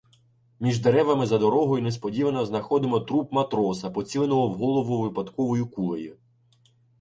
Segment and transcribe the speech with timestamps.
[0.59, 6.17] Між деревами за дорогою несподівано знаходимо труп матроса, поціленого в голову випадковою кулею.